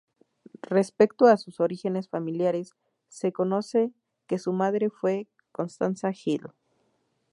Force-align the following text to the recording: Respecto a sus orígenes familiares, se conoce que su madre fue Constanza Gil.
Respecto 0.67 1.25
a 1.27 1.37
sus 1.37 1.59
orígenes 1.59 2.09
familiares, 2.09 2.73
se 3.07 3.31
conoce 3.31 3.91
que 4.25 4.39
su 4.39 4.51
madre 4.51 4.89
fue 4.89 5.27
Constanza 5.51 6.11
Gil. 6.11 6.41